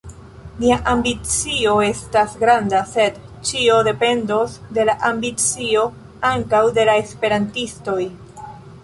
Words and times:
Nia 0.61 0.75
ambicio 0.91 1.73
estas 1.87 2.33
granda, 2.43 2.79
sed 2.93 3.19
ĉio 3.49 3.75
dependos 3.89 4.55
de 4.79 4.87
la 4.91 4.95
ambicio 5.11 5.85
ankaŭ 6.31 6.63
de 6.79 6.87
la 6.91 6.97
esperantistoj. 7.03 8.01